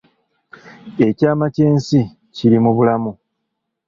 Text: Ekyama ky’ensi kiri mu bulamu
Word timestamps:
Ekyama 1.07 1.45
ky’ensi 1.55 1.99
kiri 2.35 2.57
mu 2.63 2.71
bulamu 2.77 3.11